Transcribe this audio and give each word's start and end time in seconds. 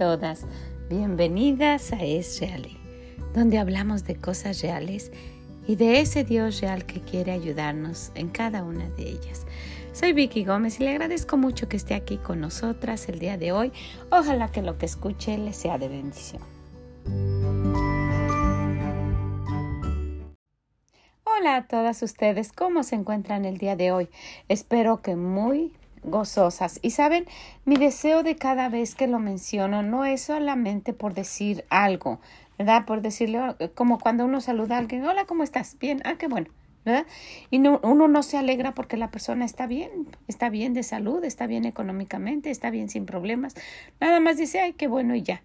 todas, 0.00 0.46
bienvenidas 0.88 1.92
a 1.92 2.02
Es 2.02 2.40
Real, 2.40 2.66
donde 3.34 3.58
hablamos 3.58 4.04
de 4.04 4.16
cosas 4.16 4.62
reales 4.62 5.12
y 5.66 5.76
de 5.76 6.00
ese 6.00 6.24
Dios 6.24 6.62
real 6.62 6.86
que 6.86 7.02
quiere 7.02 7.32
ayudarnos 7.32 8.10
en 8.14 8.30
cada 8.30 8.64
una 8.64 8.88
de 8.88 9.10
ellas. 9.10 9.44
Soy 9.92 10.14
Vicky 10.14 10.46
Gómez 10.46 10.80
y 10.80 10.84
le 10.84 10.92
agradezco 10.92 11.36
mucho 11.36 11.68
que 11.68 11.76
esté 11.76 11.92
aquí 11.92 12.16
con 12.16 12.40
nosotras 12.40 13.10
el 13.10 13.18
día 13.18 13.36
de 13.36 13.52
hoy. 13.52 13.72
Ojalá 14.10 14.50
que 14.50 14.62
lo 14.62 14.78
que 14.78 14.86
escuche 14.86 15.36
le 15.36 15.52
sea 15.52 15.76
de 15.76 15.88
bendición. 15.88 16.40
Hola 21.24 21.56
a 21.56 21.66
todas 21.68 22.02
ustedes, 22.02 22.52
¿cómo 22.52 22.84
se 22.84 22.94
encuentran 22.94 23.44
el 23.44 23.58
día 23.58 23.76
de 23.76 23.92
hoy? 23.92 24.08
Espero 24.48 25.02
que 25.02 25.14
muy 25.14 25.74
gozosas. 26.02 26.78
Y 26.82 26.90
saben, 26.90 27.26
mi 27.64 27.76
deseo 27.76 28.22
de 28.22 28.36
cada 28.36 28.68
vez 28.68 28.94
que 28.94 29.06
lo 29.06 29.18
menciono 29.18 29.82
no 29.82 30.04
es 30.04 30.22
solamente 30.22 30.92
por 30.92 31.14
decir 31.14 31.64
algo, 31.70 32.20
¿verdad? 32.58 32.84
Por 32.86 33.02
decirle, 33.02 33.56
como 33.74 33.98
cuando 33.98 34.24
uno 34.24 34.40
saluda 34.40 34.76
a 34.76 34.78
alguien, 34.78 35.04
hola, 35.04 35.24
¿cómo 35.26 35.42
estás? 35.42 35.78
Bien, 35.78 36.00
ah, 36.04 36.16
qué 36.18 36.28
bueno. 36.28 36.48
¿verdad? 36.84 37.06
Y 37.50 37.58
no, 37.58 37.78
uno 37.82 38.08
no 38.08 38.22
se 38.22 38.38
alegra 38.38 38.74
porque 38.74 38.96
la 38.96 39.10
persona 39.10 39.44
está 39.44 39.66
bien, 39.66 40.08
está 40.28 40.48
bien 40.48 40.72
de 40.72 40.82
salud, 40.82 41.22
está 41.24 41.46
bien 41.46 41.66
económicamente, 41.66 42.50
está 42.50 42.70
bien 42.70 42.88
sin 42.88 43.04
problemas. 43.04 43.54
Nada 44.00 44.20
más 44.20 44.38
dice, 44.38 44.60
ay, 44.60 44.72
qué 44.72 44.88
bueno 44.88 45.14
y 45.14 45.22
ya. 45.22 45.42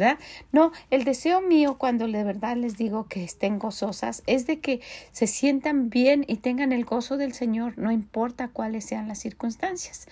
¿Verdad? 0.00 0.18
No, 0.50 0.72
el 0.90 1.04
deseo 1.04 1.42
mío 1.42 1.76
cuando 1.78 2.08
de 2.08 2.24
verdad 2.24 2.56
les 2.56 2.78
digo 2.78 3.06
que 3.06 3.22
estén 3.22 3.58
gozosas 3.58 4.22
es 4.26 4.46
de 4.46 4.58
que 4.58 4.80
se 5.12 5.26
sientan 5.26 5.90
bien 5.90 6.24
y 6.26 6.36
tengan 6.36 6.72
el 6.72 6.86
gozo 6.86 7.18
del 7.18 7.34
Señor, 7.34 7.76
no 7.76 7.92
importa 7.92 8.48
cuáles 8.48 8.86
sean 8.86 9.08
las 9.08 9.18
circunstancias. 9.18 10.08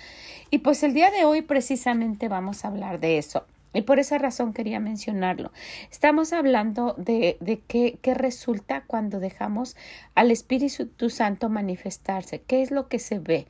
Y 0.51 0.59
pues 0.59 0.83
el 0.83 0.93
día 0.93 1.11
de 1.11 1.25
hoy 1.25 1.41
precisamente 1.41 2.29
vamos 2.29 2.65
a 2.65 2.69
hablar 2.69 3.01
de 3.01 3.17
eso. 3.17 3.47
Y 3.73 3.83
por 3.83 3.99
esa 3.99 4.19
razón 4.19 4.53
quería 4.53 4.81
mencionarlo. 4.81 5.53
Estamos 5.91 6.33
hablando 6.33 6.95
de, 6.99 7.37
de 7.41 7.61
qué, 7.67 7.99
qué 8.03 8.13
resulta 8.15 8.83
cuando 8.87 9.21
dejamos 9.21 9.77
al 10.15 10.31
Espíritu 10.31 11.11
Santo 11.11 11.49
manifestarse, 11.49 12.43
qué 12.47 12.63
es 12.63 12.71
lo 12.71 12.89
que 12.89 12.99
se 12.99 13.19
ve, 13.19 13.47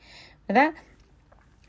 ¿verdad? 0.47 0.73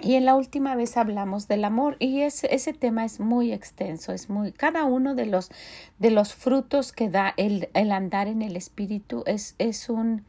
Y 0.02 0.14
en 0.14 0.24
la 0.24 0.34
última 0.34 0.74
vez 0.74 0.96
hablamos 0.96 1.46
del 1.48 1.64
amor 1.64 1.96
y 1.98 2.22
ese, 2.22 2.54
ese 2.54 2.72
tema 2.72 3.04
es 3.04 3.20
muy 3.20 3.52
extenso, 3.52 4.12
es 4.12 4.30
muy, 4.30 4.52
cada 4.52 4.84
uno 4.84 5.14
de 5.14 5.26
los, 5.26 5.50
de 5.98 6.10
los 6.10 6.34
frutos 6.34 6.92
que 6.92 7.10
da 7.10 7.34
el, 7.36 7.68
el 7.74 7.92
andar 7.92 8.26
en 8.26 8.42
el 8.42 8.56
espíritu 8.56 9.22
es, 9.26 9.54
es 9.58 9.90
un, 9.90 10.24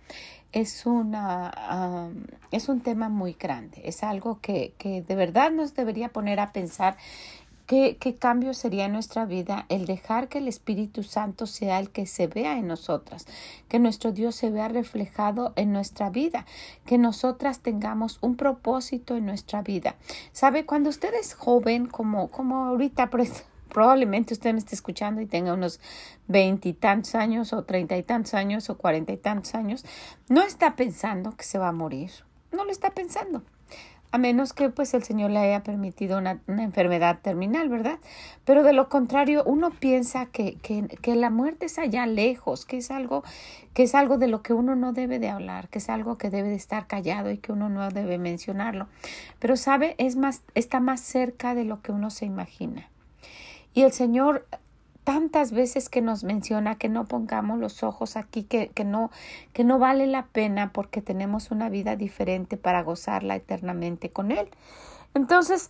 es 0.51 0.85
una, 0.85 2.11
es 2.51 2.67
un 2.67 2.81
tema 2.81 3.09
muy 3.09 3.33
grande, 3.39 3.81
es 3.85 4.03
algo 4.03 4.39
que, 4.41 4.73
que 4.77 5.01
de 5.01 5.15
verdad 5.15 5.51
nos 5.51 5.73
debería 5.73 6.09
poner 6.09 6.39
a 6.39 6.51
pensar 6.51 6.97
¿Qué, 7.65 7.97
¿Qué, 7.99 8.15
cambio 8.15 8.53
sería 8.53 8.85
en 8.85 8.93
nuestra 8.93 9.25
vida 9.25 9.65
el 9.69 9.85
dejar 9.85 10.27
que 10.27 10.39
el 10.39 10.47
Espíritu 10.47 11.03
Santo 11.03 11.47
sea 11.47 11.79
el 11.79 11.89
que 11.89 12.05
se 12.05 12.27
vea 12.27 12.57
en 12.57 12.67
nosotras, 12.67 13.25
que 13.69 13.79
nuestro 13.79 14.11
Dios 14.11 14.35
se 14.35 14.49
vea 14.49 14.67
reflejado 14.67 15.53
en 15.55 15.71
nuestra 15.71 16.09
vida, 16.09 16.45
que 16.85 16.97
nosotras 16.97 17.59
tengamos 17.59 18.17
un 18.21 18.35
propósito 18.35 19.15
en 19.15 19.25
nuestra 19.25 19.61
vida? 19.61 19.95
¿Sabe? 20.33 20.65
Cuando 20.65 20.89
usted 20.89 21.13
es 21.13 21.33
joven, 21.33 21.87
como, 21.87 22.29
como 22.29 22.65
ahorita, 22.65 23.09
probablemente 23.69 24.33
usted 24.33 24.53
me 24.53 24.59
esté 24.59 24.75
escuchando 24.75 25.21
y 25.21 25.25
tenga 25.25 25.53
unos 25.53 25.79
veintitantos 26.27 27.15
años 27.15 27.53
o 27.53 27.63
treinta 27.63 27.97
y 27.97 28.03
tantos 28.03 28.33
años 28.33 28.69
o 28.69 28.77
cuarenta 28.77 29.13
y 29.13 29.17
tantos 29.17 29.55
años, 29.55 29.85
no 30.29 30.43
está 30.43 30.75
pensando 30.75 31.35
que 31.35 31.43
se 31.43 31.57
va 31.57 31.69
a 31.69 31.73
morir, 31.73 32.11
no 32.51 32.65
lo 32.65 32.71
está 32.71 32.89
pensando 32.91 33.43
a 34.11 34.17
menos 34.17 34.51
que 34.51 34.69
pues 34.69 34.93
el 34.93 35.03
Señor 35.03 35.31
le 35.31 35.39
haya 35.39 35.63
permitido 35.63 36.17
una, 36.17 36.41
enfermedad 36.47 37.19
terminal, 37.21 37.69
¿verdad? 37.69 37.99
Pero 38.43 38.63
de 38.63 38.73
lo 38.73 38.89
contrario, 38.89 39.43
uno 39.45 39.71
piensa 39.71 40.25
que, 40.25 40.55
que, 40.55 40.87
que, 41.01 41.15
la 41.15 41.29
muerte 41.29 41.67
es 41.67 41.79
allá 41.79 42.05
lejos, 42.05 42.65
que 42.65 42.77
es 42.77 42.91
algo, 42.91 43.23
que 43.73 43.83
es 43.83 43.95
algo 43.95 44.17
de 44.17 44.27
lo 44.27 44.41
que 44.41 44.53
uno 44.53 44.75
no 44.75 44.91
debe 44.91 45.17
de 45.17 45.29
hablar, 45.29 45.69
que 45.69 45.79
es 45.79 45.89
algo 45.89 46.17
que 46.17 46.29
debe 46.29 46.49
de 46.49 46.55
estar 46.55 46.87
callado 46.87 47.31
y 47.31 47.37
que 47.37 47.53
uno 47.53 47.69
no 47.69 47.89
debe 47.89 48.17
mencionarlo. 48.17 48.87
Pero 49.39 49.55
sabe, 49.55 49.95
es 49.97 50.17
más, 50.17 50.43
está 50.55 50.81
más 50.81 50.99
cerca 50.99 51.55
de 51.55 51.63
lo 51.63 51.81
que 51.81 51.93
uno 51.93 52.09
se 52.09 52.25
imagina. 52.25 52.89
Y 53.73 53.83
el 53.83 53.93
Señor 53.93 54.45
tantas 55.03 55.51
veces 55.51 55.89
que 55.89 56.01
nos 56.01 56.23
menciona 56.23 56.75
que 56.75 56.89
no 56.89 57.05
pongamos 57.05 57.59
los 57.59 57.83
ojos 57.83 58.15
aquí, 58.15 58.43
que, 58.43 58.69
que, 58.69 58.83
no, 58.83 59.11
que 59.53 59.63
no 59.63 59.79
vale 59.79 60.07
la 60.07 60.25
pena 60.27 60.71
porque 60.73 61.01
tenemos 61.01 61.51
una 61.51 61.69
vida 61.69 61.95
diferente 61.95 62.57
para 62.57 62.83
gozarla 62.83 63.35
eternamente 63.35 64.09
con 64.09 64.31
Él. 64.31 64.49
Entonces, 65.13 65.69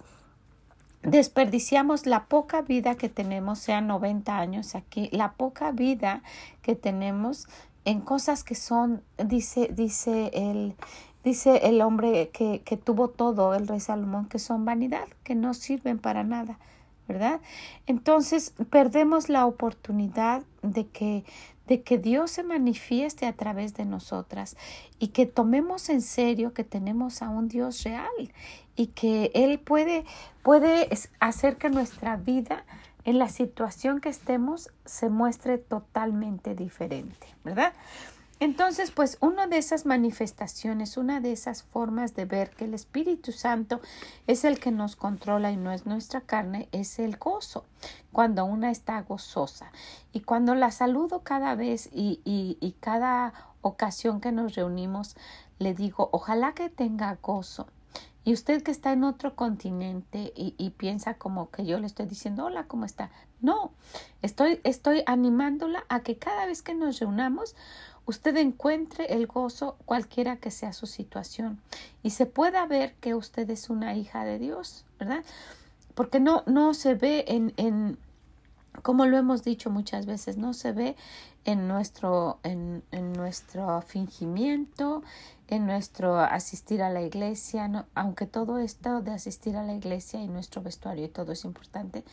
desperdiciamos 1.03 2.06
la 2.06 2.25
poca 2.25 2.62
vida 2.62 2.96
que 2.96 3.09
tenemos, 3.09 3.59
sean 3.59 3.88
90 3.88 4.38
años 4.38 4.75
aquí, 4.75 5.09
la 5.12 5.34
poca 5.34 5.72
vida 5.72 6.22
que 6.62 6.75
tenemos 6.75 7.47
en 7.86 8.02
cosas 8.02 8.44
que 8.44 8.56
son, 8.56 9.02
dice, 9.18 9.70
dice 9.74 10.30
el, 10.34 10.75
dice 11.24 11.62
el 11.64 11.81
hombre 11.81 12.30
que, 12.30 12.62
que 12.62 12.78
tuvo 12.78 13.09
todo, 13.09 13.56
el 13.56 13.68
rey 13.68 13.80
Salomón, 13.80 14.28
que 14.28 14.40
son 14.40 14.66
vanidad, 14.66 15.08
que 15.24 15.36
no 15.36 15.53
sirven 15.53 15.97
para 15.97 16.24
nada. 16.24 16.59
¿Verdad? 17.08 17.42
Entonces 17.88 18.54
perdemos 18.70 19.30
la 19.30 19.46
oportunidad 19.46 20.44
de 20.62 20.88
que 20.88 21.24
de 21.72 21.84
que 21.84 21.98
Dios 21.98 22.32
se 22.32 22.44
manifieste 22.44 23.26
a 23.26 23.32
través 23.32 23.74
de 23.76 23.86
nosotras 23.86 24.58
y 25.00 25.08
que 25.10 25.26
tomemos 25.26 25.88
en 25.88 26.02
serio 26.02 26.54
que 26.54 26.66
tenemos 26.66 27.22
a 27.22 27.30
un 27.30 27.48
Dios 27.48 27.84
real 27.84 28.10
y 28.76 28.88
que 28.88 29.32
Él 29.34 29.58
puede, 29.58 30.04
puede 30.44 30.90
hacer 31.22 31.56
que 31.56 31.70
nuestra 31.70 32.18
vida 32.18 32.66
en 33.06 33.20
la 33.20 33.30
situación 33.30 34.02
que 34.02 34.10
estemos 34.10 34.70
se 34.84 35.10
muestre 35.10 35.58
totalmente 35.60 36.56
diferente, 36.56 37.28
¿verdad? 37.46 37.72
Entonces, 38.41 38.90
pues 38.90 39.19
una 39.22 39.46
de 39.46 39.59
esas 39.59 39.85
manifestaciones, 39.85 40.97
una 40.97 41.22
de 41.22 41.31
esas 41.31 41.62
formas 41.62 42.16
de 42.16 42.25
ver 42.25 42.50
que 42.50 42.66
el 42.66 42.74
Espíritu 42.74 43.31
Santo 43.31 43.81
es 44.25 44.46
el 44.46 44.59
que 44.59 44.72
nos 44.72 44.96
controla 44.96 45.52
y 45.52 45.57
no 45.57 45.72
es 45.72 45.85
nuestra 45.85 46.22
carne, 46.22 46.68
es 46.72 46.97
el 46.97 47.18
gozo, 47.18 47.66
cuando 48.12 48.44
una 48.46 48.72
está 48.72 49.00
gozosa. 49.03 49.72
Y 50.12 50.22
cuando 50.22 50.56
la 50.56 50.72
saludo 50.72 51.22
cada 51.22 51.53
vez 51.53 51.88
y, 51.94 52.19
y, 52.25 52.57
y 52.59 52.72
cada 52.79 53.34
ocasión 53.62 54.19
que 54.19 54.31
nos 54.31 54.56
reunimos, 54.56 55.16
le 55.59 55.75
digo, 55.75 56.09
ojalá 56.12 56.53
que 56.53 56.72
tenga 56.72 57.19
gozo. 57.22 57.68
Y 58.23 58.34
usted 58.34 58.63
que 58.63 58.72
está 58.72 58.91
en 58.91 59.03
otro 59.03 59.35
continente 59.35 60.34
y, 60.35 60.53
y, 60.58 60.72
piensa 60.72 61.16
como 61.16 61.50
que 61.50 61.66
yo 61.66 61.79
le 61.79 61.88
estoy 61.88 62.06
diciendo, 62.06 62.46
hola, 62.46 62.66
¿cómo 62.66 62.85
está? 62.85 63.09
No, 63.40 63.72
estoy, 64.22 64.62
estoy 64.63 65.03
animándola 65.08 65.85
a 65.90 66.02
que 66.02 66.18
cada 66.18 66.46
vez 66.46 66.62
que 66.62 66.75
nos 66.75 67.00
reunamos, 67.00 67.56
usted 68.12 68.36
encuentre 68.36 69.14
el 69.14 69.26
gozo 69.26 69.78
cualquiera 69.86 70.36
que 70.36 70.52
sea 70.52 70.74
su 70.74 70.86
situación 70.86 71.62
y 72.04 72.10
se 72.12 72.26
pueda 72.26 72.66
ver 72.66 72.94
que 72.96 73.16
usted 73.16 73.50
es 73.50 73.70
una 73.70 73.96
hija 73.96 74.26
de 74.26 74.38
Dios, 74.38 74.86
¿verdad? 75.00 75.24
Porque 75.96 76.20
no, 76.20 76.44
no 76.46 76.74
se 76.74 76.94
ve 76.94 77.24
en, 77.28 77.54
en 77.56 77.98
como 78.84 79.06
lo 79.06 79.18
hemos 79.18 79.44
dicho 79.44 79.70
muchas 79.70 80.06
veces, 80.06 80.38
no 80.38 80.54
se 80.54 80.74
ve 80.74 80.96
en 81.46 81.68
nuestro, 81.70 82.40
en, 82.44 82.84
en 82.92 83.14
nuestro 83.14 83.82
fingimiento, 83.82 85.04
en 85.48 85.66
nuestro 85.66 86.20
asistir 86.20 86.82
a 86.84 86.90
la 86.90 87.02
iglesia, 87.02 87.86
aunque 87.96 88.26
todo 88.26 88.60
esto 88.60 89.02
de 89.02 89.12
asistir 89.12 89.56
a 89.56 89.64
la 89.64 89.74
iglesia 89.74 90.22
y 90.22 90.28
nuestro 90.28 90.62
vestuario 90.62 91.06
y 91.06 91.10
todo 91.10 91.32
es 91.32 91.46
importante, 91.46 92.04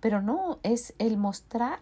pero 0.00 0.22
no 0.22 0.58
es 0.62 0.94
el 0.98 1.18
mostrar 1.18 1.80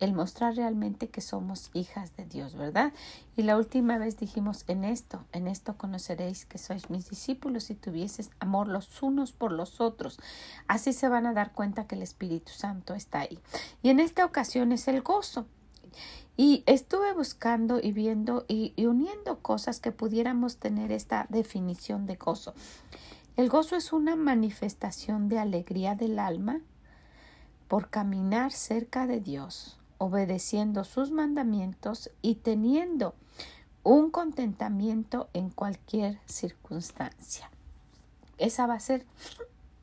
el 0.00 0.12
mostrar 0.12 0.54
realmente 0.54 1.08
que 1.08 1.20
somos 1.20 1.70
hijas 1.74 2.16
de 2.16 2.24
Dios, 2.24 2.54
¿verdad? 2.54 2.92
Y 3.36 3.42
la 3.42 3.56
última 3.56 3.98
vez 3.98 4.16
dijimos 4.16 4.64
en 4.68 4.84
esto, 4.84 5.24
en 5.32 5.48
esto 5.48 5.76
conoceréis 5.76 6.46
que 6.46 6.58
sois 6.58 6.90
mis 6.90 7.10
discípulos 7.10 7.64
si 7.64 7.74
tuvieses 7.74 8.30
amor 8.40 8.68
los 8.68 9.02
unos 9.02 9.32
por 9.32 9.52
los 9.52 9.80
otros. 9.80 10.18
Así 10.66 10.92
se 10.92 11.08
van 11.08 11.26
a 11.26 11.32
dar 11.32 11.52
cuenta 11.52 11.86
que 11.86 11.96
el 11.96 12.02
Espíritu 12.02 12.52
Santo 12.52 12.94
está 12.94 13.20
ahí. 13.20 13.38
Y 13.82 13.90
en 13.90 14.00
esta 14.00 14.24
ocasión 14.24 14.72
es 14.72 14.86
el 14.88 15.02
gozo. 15.02 15.46
Y 16.36 16.62
estuve 16.66 17.12
buscando 17.12 17.80
y 17.82 17.90
viendo 17.90 18.44
y, 18.46 18.72
y 18.76 18.86
uniendo 18.86 19.40
cosas 19.40 19.80
que 19.80 19.90
pudiéramos 19.90 20.58
tener 20.58 20.92
esta 20.92 21.26
definición 21.28 22.06
de 22.06 22.14
gozo. 22.14 22.54
El 23.36 23.48
gozo 23.48 23.74
es 23.74 23.92
una 23.92 24.14
manifestación 24.14 25.28
de 25.28 25.40
alegría 25.40 25.96
del 25.96 26.20
alma 26.20 26.60
por 27.66 27.90
caminar 27.90 28.52
cerca 28.52 29.06
de 29.06 29.20
Dios 29.20 29.78
obedeciendo 29.98 30.84
sus 30.84 31.10
mandamientos 31.10 32.10
y 32.22 32.36
teniendo 32.36 33.14
un 33.82 34.10
contentamiento 34.10 35.28
en 35.32 35.50
cualquier 35.50 36.18
circunstancia. 36.26 37.50
Esa 38.38 38.66
va 38.66 38.74
a 38.74 38.80
ser 38.80 39.04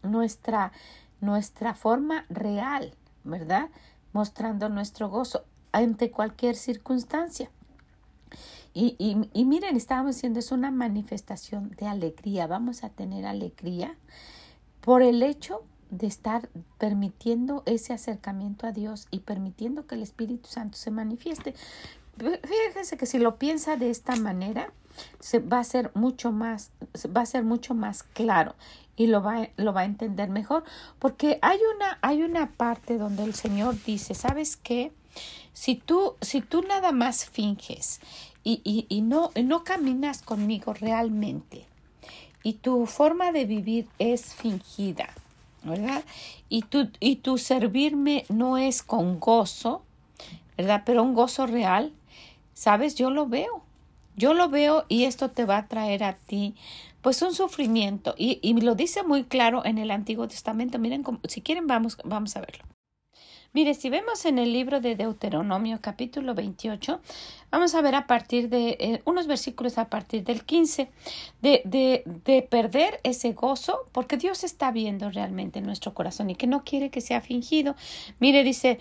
nuestra, 0.04 0.72
nuestra 1.22 1.76
forma 1.76 2.26
real, 2.30 2.94
¿verdad? 3.24 3.70
Mostrando 4.14 4.70
nuestro 4.70 5.10
gozo 5.10 5.44
ante 5.72 6.12
cualquier 6.12 6.56
circunstancia. 6.56 7.50
Y, 8.74 8.96
y, 9.00 9.46
miren, 9.46 9.78
estábamos 9.78 10.16
diciendo, 10.16 10.40
es 10.40 10.52
una 10.52 10.70
manifestación 10.70 11.72
de 11.72 11.88
alegría. 11.88 12.46
Vamos 12.46 12.84
a 12.84 12.90
tener 12.90 13.26
alegría 13.26 13.96
por 14.82 15.02
el 15.02 15.24
hecho 15.24 15.64
de 15.90 16.08
estar 16.08 16.50
permitiendo 16.78 17.64
ese 17.66 17.94
acercamiento 17.94 18.68
a 18.68 18.72
Dios 18.72 19.08
y 19.12 19.20
permitiendo 19.20 19.88
que 19.88 19.96
el 19.96 20.04
Espíritu 20.04 20.50
Santo 20.50 20.78
se 20.78 20.92
manifieste. 20.92 21.54
Fíjense 22.18 22.98
que 22.98 23.06
si 23.06 23.20
lo 23.20 23.38
piensa 23.38 23.76
de 23.76 23.90
esta 23.90 24.16
manera, 24.16 24.72
se 25.20 25.40
va 25.40 25.60
a 25.60 25.64
ser 25.64 25.92
mucho 25.94 26.32
más, 26.32 26.72
va 27.16 27.22
a 27.22 27.26
ser 27.26 27.44
mucho 27.44 27.74
más 27.74 28.04
claro 28.04 28.56
y 28.96 29.08
lo 29.08 29.22
va, 29.22 29.50
lo 29.58 29.74
va 29.74 29.82
a 29.82 29.86
entender 29.86 30.30
mejor, 30.30 30.64
porque 31.00 31.40
hay 31.42 31.60
una, 31.76 32.00
hay 32.02 32.24
una 32.24 32.52
parte 32.52 32.98
donde 32.98 33.24
el 33.24 33.34
Señor 33.34 33.76
dice, 33.84 34.14
¿sabes 34.14 34.56
qué? 34.56 34.94
Si 35.54 35.76
tú, 35.76 36.16
si 36.22 36.42
tú 36.42 36.62
nada 36.62 36.92
más 36.94 37.26
finges 37.26 38.00
y, 38.44 38.62
y, 38.64 38.86
y 38.88 39.02
no, 39.02 39.32
no 39.44 39.64
caminas 39.64 40.22
conmigo 40.22 40.74
realmente, 40.74 41.66
y 42.44 42.54
tu 42.54 42.86
forma 42.86 43.32
de 43.32 43.46
vivir 43.46 43.88
es 43.98 44.34
fingida, 44.36 45.10
¿verdad? 45.66 46.04
Y 46.50 46.62
tu, 46.62 46.90
y 47.00 47.18
tu 47.18 47.38
servirme 47.38 48.26
no 48.30 48.58
es 48.58 48.84
con 48.84 49.20
gozo, 49.20 49.84
¿verdad? 50.58 50.84
Pero 50.86 51.04
un 51.04 51.14
gozo 51.14 51.48
real, 51.48 51.92
¿sabes? 52.54 52.96
Yo 52.96 53.10
lo 53.10 53.28
veo. 53.28 53.64
Yo 54.16 54.34
lo 54.34 54.48
veo 54.48 54.86
y 54.88 55.04
esto 55.04 55.30
te 55.30 55.44
va 55.44 55.58
a 55.58 55.68
traer 55.68 56.04
a 56.04 56.14
ti 56.16 56.56
pues 57.02 57.22
un 57.22 57.36
sufrimiento. 57.36 58.16
Y, 58.18 58.40
y 58.42 58.54
lo 58.62 58.76
dice 58.76 59.04
muy 59.04 59.26
claro 59.26 59.66
en 59.66 59.78
el 59.78 59.92
Antiguo 59.92 60.28
Testamento. 60.28 60.80
Miren, 60.80 61.04
si 61.28 61.42
quieren 61.42 61.68
vamos, 61.68 61.98
vamos 62.04 62.36
a 62.38 62.40
verlo. 62.40 62.75
Mire, 63.56 63.74
si 63.74 63.90
vemos 63.90 64.26
en 64.26 64.38
el 64.38 64.52
libro 64.52 64.82
de 64.82 64.98
Deuteronomio 64.98 65.80
capítulo 65.80 66.36
28, 66.36 67.00
vamos 67.52 67.74
a 67.74 67.82
ver 67.82 67.96
a 67.96 68.06
partir 68.06 68.50
de 68.50 68.76
eh, 68.82 69.02
unos 69.06 69.28
versículos 69.28 69.78
a 69.78 69.90
partir 69.90 70.26
del 70.26 70.44
15, 70.44 70.90
de, 71.42 71.62
de, 71.64 72.04
de 72.26 72.42
perder 72.42 73.00
ese 73.04 73.32
gozo, 73.32 73.88
porque 73.94 74.18
Dios 74.18 74.44
está 74.44 74.72
viendo 74.72 75.10
realmente 75.10 75.60
en 75.60 75.66
nuestro 75.66 75.94
corazón 75.94 76.30
y 76.30 76.36
que 76.36 76.48
no 76.48 76.66
quiere 76.66 76.90
que 76.90 77.00
sea 77.00 77.22
fingido. 77.22 77.78
Mire, 78.20 78.44
dice, 78.44 78.78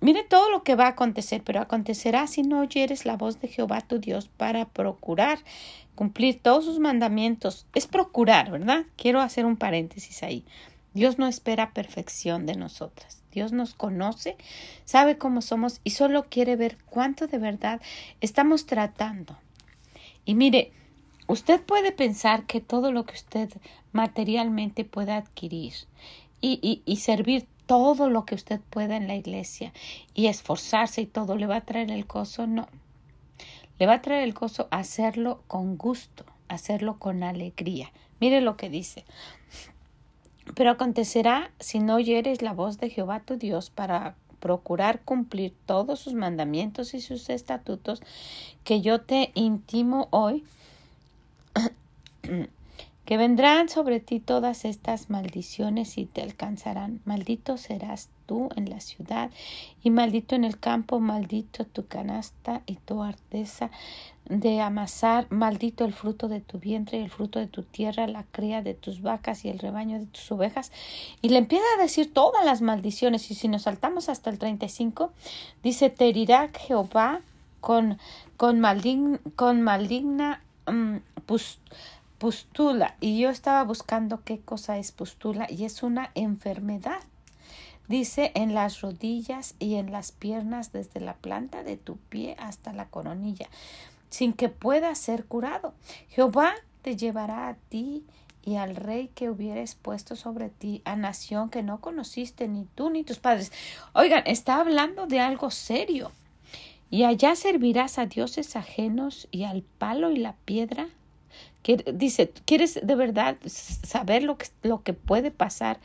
Mire 0.00 0.24
todo 0.24 0.50
lo 0.50 0.62
que 0.62 0.76
va 0.76 0.86
a 0.86 0.90
acontecer, 0.96 1.42
pero 1.44 1.60
acontecerá 1.60 2.26
si 2.26 2.42
no 2.42 2.60
oyeres 2.60 3.04
la 3.04 3.18
voz 3.18 3.38
de 3.42 3.48
Jehová 3.48 3.82
tu 3.82 3.98
Dios 3.98 4.30
para 4.34 4.64
procurar 4.64 5.40
cumplir 5.94 6.40
todos 6.40 6.64
sus 6.64 6.78
mandamientos. 6.78 7.66
Es 7.74 7.86
procurar, 7.86 8.50
¿verdad? 8.50 8.86
Quiero 8.96 9.20
hacer 9.20 9.44
un 9.44 9.58
paréntesis 9.58 10.22
ahí. 10.22 10.42
Dios 10.94 11.18
no 11.18 11.26
espera 11.26 11.74
perfección 11.74 12.46
de 12.46 12.56
nosotras. 12.56 13.15
Dios 13.36 13.52
nos 13.52 13.74
conoce, 13.74 14.38
sabe 14.86 15.18
cómo 15.18 15.42
somos 15.42 15.82
y 15.84 15.90
solo 15.90 16.24
quiere 16.30 16.56
ver 16.56 16.78
cuánto 16.86 17.26
de 17.26 17.36
verdad 17.36 17.82
estamos 18.22 18.64
tratando. 18.64 19.36
Y 20.24 20.34
mire, 20.34 20.72
usted 21.26 21.60
puede 21.60 21.92
pensar 21.92 22.46
que 22.46 22.62
todo 22.62 22.92
lo 22.92 23.04
que 23.04 23.12
usted 23.12 23.50
materialmente 23.92 24.86
pueda 24.86 25.18
adquirir 25.18 25.74
y, 26.40 26.80
y, 26.86 26.96
servir 26.96 27.46
todo 27.66 28.08
lo 28.08 28.24
que 28.24 28.36
usted 28.36 28.58
pueda 28.70 28.96
en 28.96 29.06
la 29.06 29.16
iglesia 29.16 29.74
y 30.14 30.28
esforzarse 30.28 31.02
y 31.02 31.06
todo 31.06 31.36
le 31.36 31.46
va 31.46 31.56
a 31.56 31.66
traer 31.66 31.90
el 31.90 32.04
gozo, 32.04 32.46
no. 32.46 32.68
Le 33.78 33.84
va 33.84 33.94
a 33.94 34.02
traer 34.02 34.24
el 34.24 34.32
gozo 34.32 34.66
hacerlo 34.70 35.42
con 35.46 35.76
gusto, 35.76 36.24
hacerlo 36.48 36.98
con 36.98 37.22
alegría. 37.22 37.92
Mire 38.18 38.40
lo 38.40 38.56
que 38.56 38.70
dice. 38.70 39.04
Pero 40.56 40.70
acontecerá 40.70 41.50
si 41.60 41.80
no 41.80 41.96
oyeres 41.96 42.40
la 42.40 42.54
voz 42.54 42.78
de 42.78 42.88
Jehová 42.88 43.20
tu 43.20 43.36
Dios 43.36 43.68
para 43.68 44.14
procurar 44.40 45.02
cumplir 45.02 45.52
todos 45.66 46.00
sus 46.00 46.14
mandamientos 46.14 46.94
y 46.94 47.02
sus 47.02 47.28
estatutos 47.28 48.00
que 48.64 48.80
yo 48.80 49.02
te 49.02 49.32
intimo 49.34 50.08
hoy 50.10 50.44
que 53.06 53.16
vendrán 53.16 53.68
sobre 53.68 54.00
ti 54.00 54.18
todas 54.18 54.64
estas 54.64 55.10
maldiciones 55.10 55.96
y 55.96 56.06
te 56.06 56.22
alcanzarán. 56.22 57.00
Maldito 57.04 57.56
serás 57.56 58.10
tú 58.26 58.48
en 58.56 58.68
la 58.68 58.80
ciudad 58.80 59.30
y 59.82 59.90
maldito 59.90 60.34
en 60.34 60.42
el 60.42 60.58
campo, 60.58 60.98
maldito 60.98 61.64
tu 61.64 61.86
canasta 61.86 62.62
y 62.66 62.74
tu 62.74 63.04
arteza 63.04 63.70
de 64.28 64.60
amasar, 64.60 65.28
maldito 65.30 65.84
el 65.84 65.92
fruto 65.92 66.26
de 66.26 66.40
tu 66.40 66.58
vientre 66.58 66.98
y 66.98 67.02
el 67.02 67.10
fruto 67.10 67.38
de 67.38 67.46
tu 67.46 67.62
tierra, 67.62 68.08
la 68.08 68.24
cría 68.24 68.60
de 68.60 68.74
tus 68.74 69.00
vacas 69.00 69.44
y 69.44 69.50
el 69.50 69.60
rebaño 69.60 70.00
de 70.00 70.06
tus 70.06 70.32
ovejas. 70.32 70.72
Y 71.22 71.28
le 71.28 71.38
empieza 71.38 71.64
a 71.78 71.82
decir 71.82 72.12
todas 72.12 72.44
las 72.44 72.60
maldiciones. 72.60 73.30
Y 73.30 73.36
si 73.36 73.46
nos 73.46 73.62
saltamos 73.62 74.08
hasta 74.08 74.30
el 74.30 74.40
35, 74.40 75.12
dice, 75.62 75.90
te 75.90 76.08
herirá 76.08 76.50
Jehová 76.58 77.20
con, 77.60 77.98
con, 78.36 78.60
con 79.36 79.62
maligna 79.62 80.42
um, 80.66 81.00
pustula 82.18 82.96
y 83.00 83.18
yo 83.18 83.30
estaba 83.30 83.62
buscando 83.64 84.22
qué 84.24 84.40
cosa 84.40 84.78
es 84.78 84.92
pustula 84.92 85.46
y 85.50 85.64
es 85.64 85.82
una 85.82 86.10
enfermedad. 86.14 87.00
Dice 87.88 88.32
en 88.34 88.54
las 88.54 88.80
rodillas 88.80 89.54
y 89.58 89.76
en 89.76 89.92
las 89.92 90.10
piernas 90.10 90.72
desde 90.72 91.00
la 91.00 91.14
planta 91.14 91.62
de 91.62 91.76
tu 91.76 91.96
pie 91.96 92.34
hasta 92.38 92.72
la 92.72 92.86
coronilla, 92.88 93.48
sin 94.10 94.32
que 94.32 94.48
pueda 94.48 94.94
ser 94.94 95.24
curado. 95.26 95.74
Jehová 96.08 96.54
te 96.82 96.96
llevará 96.96 97.48
a 97.48 97.54
ti 97.54 98.04
y 98.44 98.56
al 98.56 98.76
rey 98.76 99.08
que 99.14 99.30
hubieres 99.30 99.74
puesto 99.74 100.16
sobre 100.16 100.48
ti, 100.48 100.82
a 100.84 100.96
nación 100.96 101.50
que 101.50 101.62
no 101.62 101.80
conociste 101.80 102.48
ni 102.48 102.64
tú 102.74 102.90
ni 102.90 103.04
tus 103.04 103.18
padres. 103.18 103.52
Oigan, 103.92 104.22
está 104.26 104.60
hablando 104.60 105.06
de 105.06 105.20
algo 105.20 105.50
serio. 105.50 106.12
Y 106.88 107.02
allá 107.02 107.34
servirás 107.34 107.98
a 107.98 108.06
dioses 108.06 108.54
ajenos 108.54 109.26
y 109.32 109.44
al 109.44 109.62
palo 109.62 110.12
y 110.12 110.16
la 110.18 110.34
piedra 110.44 110.88
Dice, 111.92 112.32
¿quieres 112.44 112.78
de 112.80 112.94
verdad 112.94 113.36
saber 113.44 114.22
lo 114.22 114.38
que, 114.38 114.46
lo 114.62 114.84
que 114.84 114.92
puede 114.92 115.32
pasar 115.32 115.80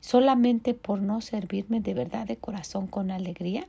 solamente 0.00 0.74
por 0.74 1.00
no 1.00 1.22
servirme 1.22 1.80
de 1.80 1.94
verdad 1.94 2.26
de 2.26 2.36
corazón 2.36 2.86
con 2.86 3.10
alegría? 3.10 3.66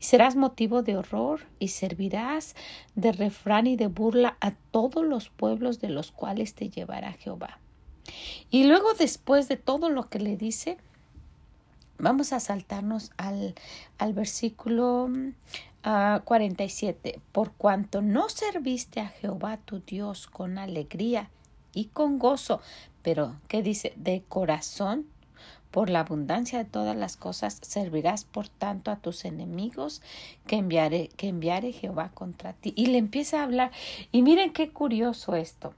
Y 0.00 0.04
serás 0.04 0.36
motivo 0.36 0.82
de 0.82 0.96
horror 0.96 1.40
y 1.58 1.68
servirás 1.68 2.54
de 2.94 3.10
refrán 3.10 3.66
y 3.66 3.76
de 3.76 3.88
burla 3.88 4.36
a 4.40 4.52
todos 4.70 5.04
los 5.04 5.30
pueblos 5.30 5.80
de 5.80 5.88
los 5.88 6.12
cuales 6.12 6.54
te 6.54 6.70
llevará 6.70 7.12
Jehová. 7.14 7.58
Y 8.50 8.64
luego 8.64 8.94
después 8.94 9.48
de 9.48 9.56
todo 9.56 9.90
lo 9.90 10.08
que 10.08 10.20
le 10.20 10.36
dice, 10.36 10.78
vamos 12.00 12.32
a 12.32 12.40
saltarnos 12.40 13.12
al, 13.16 13.54
al 13.98 14.12
versículo 14.12 15.08
47. 15.82 17.20
Por 17.32 17.52
cuanto 17.52 18.02
no 18.02 18.28
serviste 18.28 19.00
a 19.00 19.08
Jehová 19.08 19.58
tu 19.58 19.80
Dios 19.80 20.26
con 20.26 20.58
alegría 20.58 21.30
y 21.72 21.86
con 21.86 22.18
gozo, 22.18 22.60
pero, 23.02 23.36
¿qué 23.48 23.62
dice? 23.62 23.92
De 23.96 24.22
corazón, 24.28 25.06
por 25.70 25.88
la 25.88 26.00
abundancia 26.00 26.58
de 26.58 26.64
todas 26.64 26.96
las 26.96 27.16
cosas, 27.16 27.58
servirás 27.62 28.24
por 28.24 28.48
tanto 28.48 28.90
a 28.90 28.96
tus 28.96 29.24
enemigos 29.24 30.02
que 30.46 30.56
enviaré, 30.56 31.08
que 31.16 31.28
enviaré 31.28 31.72
Jehová 31.72 32.10
contra 32.12 32.54
ti. 32.54 32.72
Y 32.76 32.86
le 32.86 32.98
empieza 32.98 33.40
a 33.40 33.44
hablar. 33.44 33.70
Y 34.10 34.22
miren 34.22 34.52
qué 34.52 34.72
curioso 34.72 35.36
esto. 35.36 35.72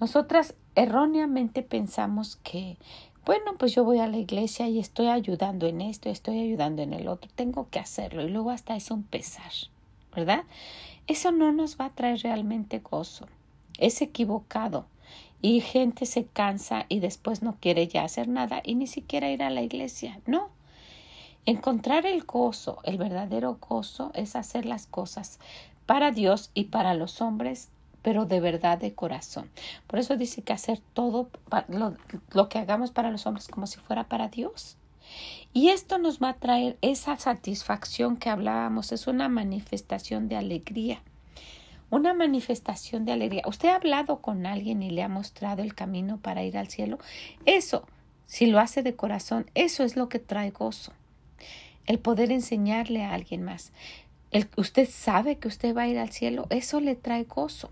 Nosotras 0.00 0.54
erróneamente 0.74 1.62
pensamos 1.62 2.36
que 2.42 2.78
bueno, 3.28 3.58
pues 3.58 3.74
yo 3.74 3.84
voy 3.84 3.98
a 3.98 4.06
la 4.06 4.16
iglesia 4.16 4.68
y 4.68 4.78
estoy 4.78 5.08
ayudando 5.08 5.66
en 5.66 5.82
esto, 5.82 6.08
estoy 6.08 6.40
ayudando 6.40 6.80
en 6.80 6.94
el 6.94 7.08
otro, 7.08 7.30
tengo 7.34 7.68
que 7.68 7.78
hacerlo 7.78 8.22
y 8.22 8.30
luego 8.30 8.50
hasta 8.50 8.74
es 8.74 8.90
un 8.90 9.02
pesar, 9.02 9.52
¿verdad? 10.16 10.44
Eso 11.06 11.30
no 11.30 11.52
nos 11.52 11.76
va 11.76 11.84
a 11.84 11.94
traer 11.94 12.20
realmente 12.20 12.78
gozo, 12.78 13.26
es 13.76 14.00
equivocado 14.00 14.86
y 15.42 15.60
gente 15.60 16.06
se 16.06 16.24
cansa 16.24 16.86
y 16.88 17.00
después 17.00 17.42
no 17.42 17.56
quiere 17.60 17.86
ya 17.86 18.02
hacer 18.02 18.28
nada 18.28 18.62
y 18.64 18.76
ni 18.76 18.86
siquiera 18.86 19.30
ir 19.30 19.42
a 19.42 19.50
la 19.50 19.60
iglesia, 19.60 20.20
no. 20.24 20.48
Encontrar 21.44 22.06
el 22.06 22.22
gozo, 22.22 22.78
el 22.82 22.96
verdadero 22.96 23.58
gozo, 23.60 24.10
es 24.14 24.36
hacer 24.36 24.64
las 24.64 24.86
cosas 24.86 25.38
para 25.84 26.12
Dios 26.12 26.50
y 26.54 26.64
para 26.64 26.94
los 26.94 27.20
hombres 27.20 27.68
pero 28.08 28.24
de 28.24 28.40
verdad 28.40 28.78
de 28.78 28.94
corazón. 28.94 29.50
Por 29.86 29.98
eso 29.98 30.16
dice 30.16 30.40
que 30.40 30.54
hacer 30.54 30.80
todo 30.94 31.28
lo, 31.68 31.94
lo, 32.32 32.48
que 32.48 32.58
hagamos 32.58 32.90
para 32.90 33.10
los 33.10 33.26
hombres 33.26 33.48
como 33.48 33.66
si 33.66 33.78
fuera 33.80 34.08
para 34.08 34.28
Dios. 34.28 34.78
Y 35.52 35.68
esto 35.68 35.98
nos 35.98 36.18
va 36.18 36.30
a 36.30 36.38
traer 36.38 36.78
esa 36.80 37.18
satisfacción 37.18 38.16
que 38.16 38.30
hablábamos, 38.30 38.92
es 38.92 39.08
una 39.08 39.28
manifestación 39.28 40.26
de 40.30 40.36
alegría. 40.36 41.02
Una 41.90 42.14
manifestación 42.14 43.04
de 43.04 43.12
alegría. 43.12 43.42
¿Usted 43.46 43.68
ha 43.68 43.76
hablado 43.76 44.22
con 44.22 44.46
alguien 44.46 44.82
y 44.82 44.88
le 44.88 45.02
ha 45.02 45.08
mostrado 45.10 45.62
el 45.62 45.74
camino 45.74 46.16
para 46.16 46.42
ir 46.42 46.56
al 46.56 46.68
cielo? 46.68 46.96
Eso, 47.44 47.84
si 48.24 48.46
lo 48.46 48.58
hace 48.58 48.82
de 48.82 48.96
corazón, 48.96 49.50
eso 49.54 49.84
es 49.84 49.96
lo 49.96 50.08
que 50.08 50.18
trae 50.18 50.50
gozo. 50.50 50.94
El 51.84 51.98
poder 51.98 52.32
enseñarle 52.32 53.04
a 53.04 53.12
alguien 53.12 53.42
más. 53.42 53.70
El, 54.30 54.48
usted 54.56 54.88
sabe 54.90 55.36
que 55.36 55.48
usted 55.48 55.76
va 55.76 55.82
a 55.82 55.88
ir 55.88 55.98
al 55.98 56.08
cielo, 56.08 56.46
eso 56.48 56.80
le 56.80 56.94
trae 56.94 57.24
gozo. 57.24 57.70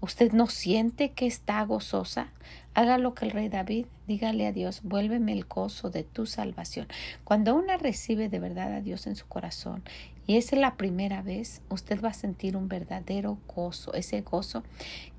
¿Usted 0.00 0.32
no 0.32 0.46
siente 0.46 1.10
que 1.12 1.26
está 1.26 1.62
gozosa? 1.64 2.28
Haga 2.72 2.96
lo 2.96 3.14
que 3.14 3.26
el 3.26 3.32
rey 3.32 3.48
David, 3.48 3.86
dígale 4.06 4.46
a 4.46 4.52
Dios, 4.52 4.80
vuélveme 4.82 5.32
el 5.32 5.44
gozo 5.44 5.90
de 5.90 6.04
tu 6.04 6.24
salvación. 6.24 6.86
Cuando 7.24 7.54
una 7.54 7.76
recibe 7.76 8.28
de 8.28 8.38
verdad 8.38 8.72
a 8.72 8.80
Dios 8.80 9.06
en 9.06 9.16
su 9.16 9.26
corazón 9.26 9.82
y 10.26 10.36
es 10.36 10.52
la 10.52 10.76
primera 10.76 11.20
vez, 11.20 11.60
usted 11.68 12.02
va 12.02 12.10
a 12.10 12.14
sentir 12.14 12.56
un 12.56 12.68
verdadero 12.68 13.38
gozo, 13.54 13.92
ese 13.92 14.22
gozo 14.22 14.62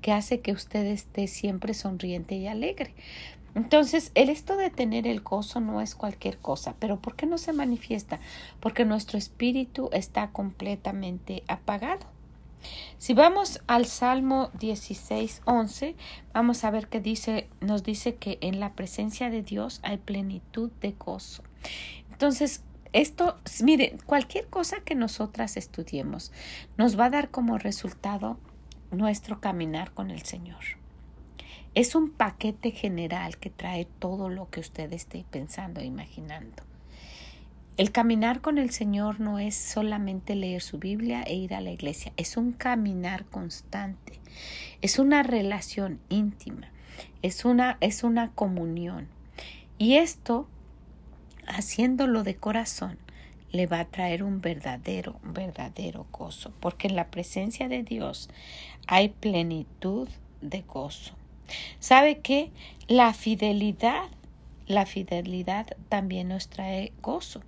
que 0.00 0.12
hace 0.12 0.40
que 0.40 0.52
usted 0.52 0.86
esté 0.86 1.28
siempre 1.28 1.74
sonriente 1.74 2.34
y 2.34 2.46
alegre. 2.48 2.94
Entonces, 3.54 4.12
el 4.14 4.30
esto 4.30 4.56
de 4.56 4.70
tener 4.70 5.06
el 5.06 5.20
gozo 5.20 5.60
no 5.60 5.80
es 5.80 5.94
cualquier 5.94 6.38
cosa, 6.38 6.74
pero 6.78 7.00
¿por 7.00 7.16
qué 7.16 7.26
no 7.26 7.36
se 7.36 7.52
manifiesta? 7.52 8.18
Porque 8.60 8.84
nuestro 8.84 9.18
espíritu 9.18 9.90
está 9.92 10.30
completamente 10.30 11.42
apagado. 11.48 12.06
Si 12.98 13.14
vamos 13.14 13.60
al 13.66 13.86
Salmo 13.86 14.50
16, 14.58 15.42
11, 15.44 15.96
vamos 16.32 16.64
a 16.64 16.70
ver 16.70 16.88
que 16.88 17.00
dice, 17.00 17.48
nos 17.60 17.82
dice 17.82 18.14
que 18.16 18.38
en 18.40 18.60
la 18.60 18.74
presencia 18.74 19.30
de 19.30 19.42
Dios 19.42 19.80
hay 19.82 19.98
plenitud 19.98 20.70
de 20.80 20.92
gozo. 20.92 21.42
Entonces, 22.10 22.62
esto, 22.92 23.38
mire, 23.62 23.96
cualquier 24.06 24.48
cosa 24.48 24.80
que 24.80 24.94
nosotras 24.94 25.56
estudiemos 25.56 26.30
nos 26.76 26.98
va 26.98 27.06
a 27.06 27.10
dar 27.10 27.30
como 27.30 27.58
resultado 27.58 28.38
nuestro 28.90 29.40
caminar 29.40 29.92
con 29.92 30.10
el 30.10 30.22
Señor. 30.22 30.62
Es 31.74 31.94
un 31.94 32.10
paquete 32.10 32.70
general 32.70 33.38
que 33.38 33.48
trae 33.48 33.86
todo 33.86 34.28
lo 34.28 34.50
que 34.50 34.60
usted 34.60 34.92
esté 34.92 35.24
pensando 35.30 35.80
e 35.80 35.86
imaginando. 35.86 36.62
El 37.76 37.90
caminar 37.90 38.40
con 38.40 38.58
el 38.58 38.70
Señor 38.70 39.20
no 39.20 39.38
es 39.38 39.54
solamente 39.54 40.34
leer 40.34 40.62
su 40.62 40.78
Biblia 40.78 41.22
e 41.22 41.34
ir 41.34 41.54
a 41.54 41.60
la 41.60 41.70
iglesia, 41.70 42.12
es 42.16 42.36
un 42.36 42.52
caminar 42.52 43.24
constante, 43.24 44.20
es 44.82 44.98
una 44.98 45.22
relación 45.22 46.00
íntima, 46.08 46.68
es 47.22 47.44
una, 47.44 47.78
es 47.80 48.04
una 48.04 48.30
comunión. 48.32 49.08
Y 49.78 49.94
esto 49.94 50.46
haciéndolo 51.46 52.22
de 52.22 52.36
corazón, 52.36 52.98
le 53.50 53.66
va 53.66 53.80
a 53.80 53.84
traer 53.84 54.22
un 54.22 54.40
verdadero, 54.40 55.20
verdadero 55.22 56.06
gozo, 56.10 56.52
porque 56.60 56.88
en 56.88 56.96
la 56.96 57.08
presencia 57.08 57.68
de 57.68 57.82
Dios 57.82 58.30
hay 58.86 59.10
plenitud 59.10 60.08
de 60.40 60.62
gozo. 60.62 61.14
¿Sabe 61.78 62.20
qué? 62.20 62.50
La 62.88 63.12
fidelidad 63.12 64.08
la 64.66 64.86
fidelidad 64.86 65.66
también 65.88 66.28
nos 66.28 66.48
trae 66.48 66.92
gozo. 67.00 67.42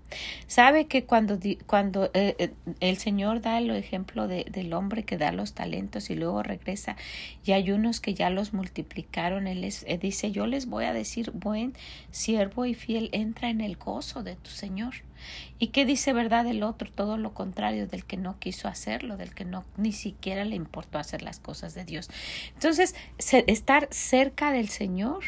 Sabe 0.47 0.87
que 0.87 1.05
cuando, 1.05 1.39
cuando 1.67 2.11
eh, 2.15 2.37
eh, 2.39 2.53
el 2.81 2.97
Señor 2.99 3.41
da 3.41 3.59
el 3.59 3.71
ejemplo 3.71 4.29
de, 4.29 4.45
del 4.51 4.73
hombre 4.73 5.05
que 5.05 5.19
da 5.19 5.33
los 5.33 5.55
talentos 5.55 6.11
y 6.11 6.15
luego 6.15 6.43
regresa 6.43 6.97
y 7.45 7.53
hay 7.53 7.71
unos 7.71 8.01
que 8.01 8.15
ya 8.15 8.31
los 8.31 8.53
multiplicaron, 8.53 9.47
Él 9.47 9.63
les, 9.63 9.85
eh, 9.85 9.99
dice, 9.99 10.33
yo 10.33 10.47
les 10.47 10.67
voy 10.67 10.85
a 10.85 10.93
decir, 10.93 11.31
buen 11.33 11.75
siervo 12.11 12.67
y 12.67 12.75
fiel, 12.75 13.09
entra 13.13 13.51
en 13.51 13.61
el 13.61 13.77
gozo 13.77 14.23
de 14.23 14.37
tu 14.37 14.51
Señor. 14.51 14.95
¿Y 15.59 15.69
qué 15.69 15.85
dice 15.87 16.13
verdad 16.13 16.47
el 16.47 16.63
otro? 16.63 16.91
Todo 16.91 17.17
lo 17.17 17.33
contrario 17.33 17.87
del 17.87 18.05
que 18.05 18.17
no 18.17 18.39
quiso 18.39 18.69
hacerlo, 18.69 19.17
del 19.17 19.35
que 19.35 19.45
no 19.45 19.65
ni 19.77 19.93
siquiera 19.93 20.45
le 20.45 20.57
importó 20.57 20.99
hacer 20.99 21.23
las 21.23 21.39
cosas 21.39 21.75
de 21.75 21.85
Dios. 21.85 22.11
Entonces, 22.55 22.95
estar 23.19 23.89
cerca 23.91 24.51
del 24.51 24.69
Señor 24.69 25.25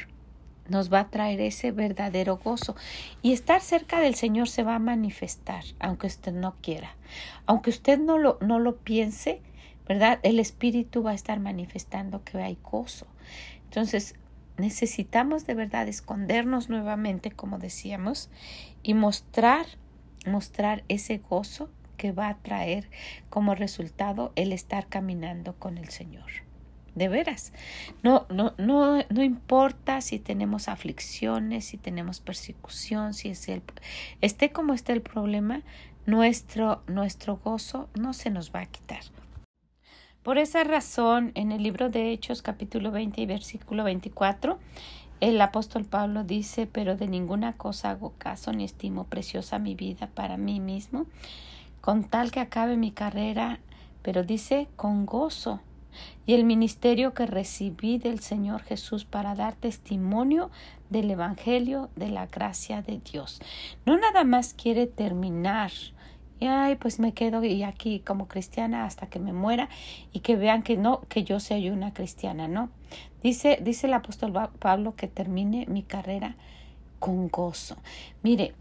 nos 0.68 0.92
va 0.92 1.00
a 1.00 1.10
traer 1.10 1.40
ese 1.40 1.72
verdadero 1.72 2.38
gozo. 2.38 2.76
Y 3.22 3.32
estar 3.32 3.60
cerca 3.60 4.00
del 4.00 4.14
Señor 4.14 4.48
se 4.48 4.62
va 4.62 4.76
a 4.76 4.80
manifestar, 4.80 5.64
aunque 5.78 6.06
usted 6.06 6.32
no 6.32 6.56
quiera. 6.62 6.96
Aunque 7.46 7.70
usted 7.70 7.98
no 7.98 8.18
lo, 8.18 8.38
no 8.40 8.58
lo 8.58 8.76
piense, 8.76 9.42
¿verdad? 9.88 10.18
El 10.22 10.40
Espíritu 10.40 11.02
va 11.02 11.12
a 11.12 11.14
estar 11.14 11.40
manifestando 11.40 12.24
que 12.24 12.38
hay 12.38 12.58
gozo. 12.62 13.06
Entonces, 13.64 14.14
necesitamos 14.58 15.46
de 15.46 15.54
verdad 15.54 15.88
escondernos 15.88 16.68
nuevamente, 16.68 17.30
como 17.30 17.58
decíamos, 17.58 18.30
y 18.82 18.94
mostrar, 18.94 19.66
mostrar 20.26 20.84
ese 20.88 21.18
gozo 21.18 21.70
que 21.96 22.12
va 22.12 22.28
a 22.28 22.36
traer 22.38 22.88
como 23.30 23.54
resultado 23.54 24.32
el 24.36 24.52
estar 24.52 24.86
caminando 24.88 25.54
con 25.54 25.78
el 25.78 25.88
Señor 25.88 26.46
de 26.96 27.08
veras. 27.08 27.52
No, 28.02 28.26
no, 28.28 28.54
no, 28.58 29.04
no 29.08 29.22
importa 29.22 30.00
si 30.00 30.18
tenemos 30.18 30.66
aflicciones, 30.66 31.66
si 31.66 31.76
tenemos 31.76 32.18
persecución, 32.18 33.14
si 33.14 33.28
es 33.28 33.48
el, 33.48 33.62
esté 34.20 34.50
como 34.50 34.74
esté 34.74 34.92
el 34.92 35.02
problema, 35.02 35.62
nuestro, 36.06 36.82
nuestro 36.88 37.36
gozo 37.36 37.88
no 37.94 38.12
se 38.12 38.30
nos 38.30 38.52
va 38.52 38.60
a 38.60 38.66
quitar. 38.66 39.02
Por 40.24 40.38
esa 40.38 40.64
razón, 40.64 41.30
en 41.36 41.52
el 41.52 41.62
libro 41.62 41.88
de 41.88 42.10
Hechos, 42.10 42.42
capítulo 42.42 42.90
20 42.90 43.20
y 43.20 43.26
versículo 43.26 43.84
24, 43.84 44.58
el 45.20 45.40
apóstol 45.40 45.84
Pablo 45.84 46.24
dice, 46.24 46.66
pero 46.66 46.96
de 46.96 47.06
ninguna 47.06 47.52
cosa 47.52 47.90
hago 47.90 48.14
caso 48.18 48.52
ni 48.52 48.64
estimo 48.64 49.04
preciosa 49.04 49.58
mi 49.58 49.74
vida 49.74 50.08
para 50.08 50.36
mí 50.36 50.60
mismo, 50.60 51.06
con 51.80 52.04
tal 52.04 52.32
que 52.32 52.40
acabe 52.40 52.76
mi 52.76 52.90
carrera, 52.90 53.60
pero 54.02 54.24
dice 54.24 54.66
con 54.76 55.06
gozo 55.06 55.60
y 56.26 56.34
el 56.34 56.44
ministerio 56.44 57.14
que 57.14 57.26
recibí 57.26 57.98
del 57.98 58.20
Señor 58.20 58.62
Jesús 58.62 59.04
para 59.04 59.34
dar 59.34 59.54
testimonio 59.54 60.50
del 60.90 61.10
Evangelio 61.10 61.90
de 61.96 62.08
la 62.08 62.26
gracia 62.26 62.82
de 62.82 62.98
Dios. 62.98 63.40
No 63.84 63.96
nada 63.98 64.24
más 64.24 64.54
quiere 64.54 64.86
terminar 64.86 65.70
y 66.38 66.46
ay, 66.46 66.76
pues 66.76 66.98
me 66.98 67.12
quedo 67.12 67.42
y 67.44 67.62
aquí 67.62 68.00
como 68.00 68.28
cristiana 68.28 68.84
hasta 68.84 69.06
que 69.06 69.18
me 69.18 69.32
muera 69.32 69.68
y 70.12 70.20
que 70.20 70.36
vean 70.36 70.62
que 70.62 70.76
no, 70.76 71.00
que 71.08 71.24
yo 71.24 71.40
soy 71.40 71.70
una 71.70 71.94
cristiana, 71.94 72.46
no. 72.46 72.68
Dice, 73.22 73.58
dice 73.62 73.86
el 73.86 73.94
apóstol 73.94 74.32
Pablo 74.58 74.94
que 74.96 75.08
termine 75.08 75.66
mi 75.66 75.82
carrera 75.82 76.36
con 76.98 77.28
gozo. 77.28 77.76
Mire, 78.22 78.54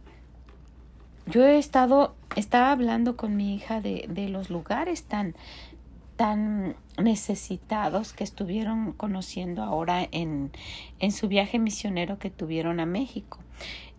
yo 1.28 1.44
he 1.44 1.58
estado, 1.58 2.16
estaba 2.36 2.72
hablando 2.72 3.18
con 3.18 3.36
mi 3.36 3.56
hija 3.56 3.82
de, 3.82 4.06
de 4.08 4.30
los 4.30 4.50
lugares 4.50 5.04
tan, 5.04 5.36
tan 6.16 6.76
necesitados 6.98 8.14
que 8.14 8.24
estuvieron 8.24 8.94
conociendo 8.94 9.64
ahora 9.64 10.08
en, 10.12 10.52
en 11.00 11.12
su 11.12 11.28
viaje 11.28 11.60
misionero 11.60 12.20
que 12.20 12.30
tuvieron 12.30 12.80
a 12.80 12.86
México. 12.86 13.40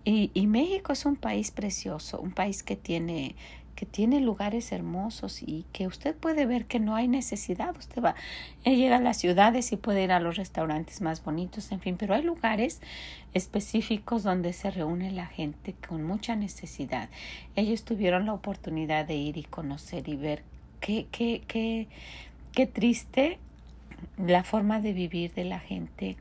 Y, 0.04 0.30
y, 0.34 0.46
México 0.46 0.92
es 0.92 1.04
un 1.04 1.16
país 1.16 1.50
precioso, 1.50 2.20
un 2.20 2.30
país 2.30 2.62
que 2.62 2.76
tiene 2.76 3.34
que 3.76 3.86
tiene 3.86 4.20
lugares 4.20 4.72
hermosos 4.72 5.42
y 5.42 5.66
que 5.72 5.86
usted 5.86 6.16
puede 6.16 6.46
ver 6.46 6.64
que 6.64 6.80
no 6.80 6.96
hay 6.96 7.06
necesidad. 7.06 7.76
Usted 7.76 8.02
va, 8.02 8.14
él 8.64 8.76
llega 8.76 8.96
a 8.96 9.00
las 9.00 9.18
ciudades 9.18 9.70
y 9.70 9.76
puede 9.76 10.02
ir 10.02 10.12
a 10.12 10.18
los 10.18 10.36
restaurantes 10.36 11.02
más 11.02 11.22
bonitos, 11.22 11.70
en 11.70 11.80
fin, 11.80 11.96
pero 11.98 12.14
hay 12.14 12.22
lugares 12.22 12.80
específicos 13.34 14.22
donde 14.22 14.54
se 14.54 14.70
reúne 14.70 15.12
la 15.12 15.26
gente 15.26 15.74
con 15.86 16.02
mucha 16.02 16.34
necesidad. 16.34 17.10
Ellos 17.54 17.84
tuvieron 17.84 18.24
la 18.24 18.32
oportunidad 18.32 19.04
de 19.04 19.16
ir 19.16 19.36
y 19.36 19.44
conocer 19.44 20.08
y 20.08 20.16
ver 20.16 20.42
qué, 20.80 21.06
qué, 21.10 22.66
triste 22.66 23.38
la 24.18 24.44
forma 24.44 24.80
de 24.80 24.92
vivir 24.92 25.32
de 25.34 25.44
la 25.44 25.58
gente 25.58 26.16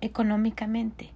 económicamente. 0.00 1.10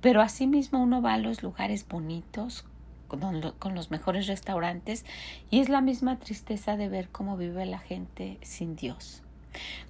Pero 0.00 0.22
asimismo 0.22 0.82
uno 0.82 1.02
va 1.02 1.14
a 1.14 1.18
los 1.18 1.42
lugares 1.42 1.86
bonitos, 1.86 2.64
con, 3.08 3.52
con, 3.58 3.74
los 3.74 3.90
mejores 3.90 4.26
restaurantes, 4.26 5.04
y 5.50 5.60
es 5.60 5.68
la 5.68 5.80
misma 5.80 6.18
tristeza 6.18 6.76
de 6.76 6.88
ver 6.88 7.08
cómo 7.08 7.36
vive 7.36 7.66
la 7.66 7.78
gente 7.78 8.38
sin 8.42 8.76
Dios. 8.76 9.22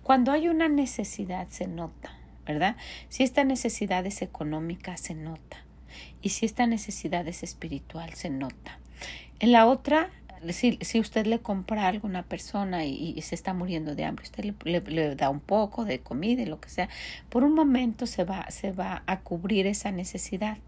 Cuando 0.02 0.32
hay 0.32 0.48
una 0.48 0.68
necesidad 0.68 1.48
se 1.48 1.66
nota, 1.66 2.12
¿verdad? 2.46 2.76
Si 3.08 3.22
esta 3.22 3.44
necesidad 3.44 4.04
es 4.06 4.22
económica, 4.22 4.96
se 4.96 5.14
nota. 5.14 5.58
Y 6.22 6.30
si 6.30 6.46
esta 6.46 6.66
necesidad 6.66 7.26
es 7.28 7.42
espiritual, 7.42 8.14
se 8.14 8.30
nota. 8.30 8.78
En 9.38 9.52
la 9.52 9.66
otra 9.66 10.10
si, 10.48 10.78
si 10.80 11.00
usted 11.00 11.26
le 11.26 11.40
compra 11.40 11.86
algo 11.86 12.06
a 12.06 12.10
una 12.10 12.22
persona 12.22 12.84
y, 12.84 13.20
se 13.22 13.34
está 13.34 13.54
muriendo 13.54 13.94
de 13.94 14.04
hambre, 14.04 14.24
usted 14.24 14.44
le, 14.44 14.80
le, 14.80 15.14
da 15.14 15.30
un 15.30 15.40
poco 15.40 15.84
de 15.84 16.00
comida 16.00 16.42
y 16.42 16.46
lo 16.46 16.60
que 16.60 16.68
sea, 16.68 16.88
por 17.28 17.44
un 17.44 17.54
momento 17.54 18.06
se 18.06 18.24
va, 18.24 18.50
se 18.50 18.72
va 18.72 19.02
a 19.06 19.20
cubrir 19.20 19.66
esa 19.66 19.92
necesidad. 19.92 20.58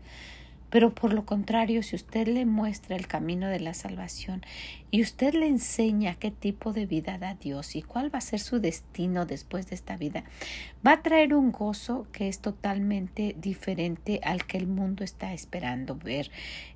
Pero 0.72 0.94
por 0.94 1.12
lo 1.12 1.26
contrario, 1.26 1.82
si 1.82 1.96
usted 1.96 2.26
le 2.26 2.46
muestra 2.46 2.96
el 2.96 3.06
camino 3.06 3.46
de 3.48 3.60
la 3.60 3.74
salvación 3.74 4.40
y 4.90 5.02
usted 5.02 5.34
le 5.34 5.46
enseña 5.46 6.14
qué 6.14 6.30
tipo 6.30 6.72
de 6.72 6.86
vida 6.86 7.18
da 7.18 7.34
Dios 7.34 7.76
y 7.76 7.82
cuál 7.82 8.12
va 8.12 8.20
a 8.20 8.22
ser 8.22 8.40
su 8.40 8.58
destino 8.58 9.26
después 9.26 9.68
de 9.68 9.74
esta 9.74 9.98
vida, 9.98 10.24
va 10.84 10.92
a 10.92 11.02
traer 11.02 11.34
un 11.34 11.52
gozo 11.52 12.06
que 12.10 12.26
es 12.26 12.38
totalmente 12.38 13.36
diferente 13.38 14.20
al 14.24 14.46
que 14.46 14.56
el 14.56 14.66
mundo 14.66 15.04
está 15.04 15.34
esperando 15.34 15.94
ver 15.94 16.30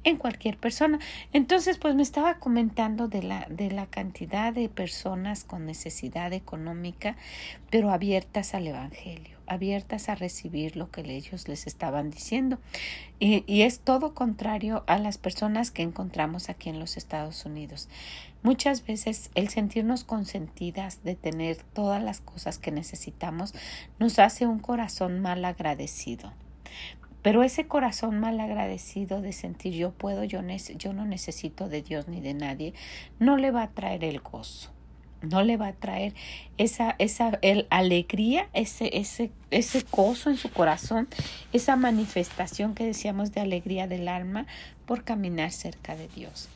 en 0.05 0.19
cualquier 0.19 0.59
persona. 0.59 0.99
Entonces, 1.33 1.79
pues 1.79 1.95
me 1.95 2.03
estaba 2.03 2.39
comentando 2.39 3.09
de 3.09 3.23
la, 3.23 3.47
de 3.49 3.71
la 3.71 3.87
cantidad 3.87 4.53
de 4.53 4.69
personas 4.69 5.43
con 5.43 5.65
necesidad 5.65 6.35
económica, 6.35 7.17
pero 7.71 7.91
abiertas 7.91 8.53
al 8.53 8.67
Evangelio 8.67 9.36
abiertas 9.47 10.09
a 10.09 10.15
recibir 10.15 10.77
lo 10.77 10.91
que 10.91 11.01
ellos 11.01 11.49
les 11.49 11.67
estaban 11.67 12.11
diciendo. 12.11 12.59
Y, 13.19 13.45
y, 13.47 13.63
es 13.63 13.81
todo 13.81 14.15
contrario 14.15 14.85
a 14.87 14.99
las 14.99 15.19
personas 15.19 15.71
que 15.71 15.83
encontramos 15.83 16.49
aquí 16.49 16.69
en 16.69 16.79
los 16.79 16.97
Estados 16.97 17.45
Unidos. 17.45 17.89
Muchas 18.43 18.87
veces 18.87 19.31
el 19.35 19.49
sentirnos 19.49 20.05
consentidas 20.05 21.03
de 21.03 21.15
tener 21.15 21.57
todas 21.57 22.03
las 22.03 22.21
cosas 22.21 22.59
que 22.59 22.71
necesitamos 22.71 23.55
nos 23.99 24.19
hace 24.19 24.47
un 24.47 24.59
corazón 24.59 25.21
mal 25.21 25.45
agradecido. 25.45 26.33
Pero 27.27 27.43
ese 27.43 27.67
corazón 27.67 28.21
mal 28.21 28.39
agradecido 28.39 29.21
de 29.21 29.33
sentir 29.33 29.75
yo 29.75 29.91
puedo, 29.91 30.23
yo, 30.23 30.43
yo 30.77 30.93
no 30.93 31.05
necesito 31.07 31.69
de 31.69 31.83
Dios 31.83 32.07
ni 32.07 32.21
de 32.21 32.35
nadie, 32.35 32.73
no 33.19 33.37
le 33.37 33.51
va 33.51 33.65
a 33.65 33.71
traer 33.73 34.05
el 34.05 34.21
gozo. 34.21 34.76
No 35.23 35.43
le 35.43 35.57
va 35.57 35.69
a 35.69 35.73
traer 35.73 36.15
esa, 36.59 36.95
esa 36.99 37.39
el, 37.43 37.67
alegría, 37.71 38.49
ese, 38.53 38.97
ese, 38.99 39.31
ese 39.51 39.85
gozo 39.91 40.31
en 40.31 40.37
su 40.37 40.51
corazón, 40.51 41.09
esa 41.53 41.77
manifestación 41.77 42.75
que 42.75 42.85
decíamos 42.85 43.33
de 43.33 43.41
alegría 43.41 43.87
del 43.87 44.09
alma 44.09 44.47
por 44.87 45.05
caminar 45.05 45.53
cerca 45.53 45.97
de 45.97 46.09
Dios. 46.09 46.49